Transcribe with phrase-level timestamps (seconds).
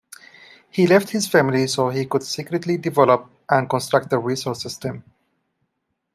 [0.71, 5.03] He left his family so he could secretly develop and construct the Rescue System.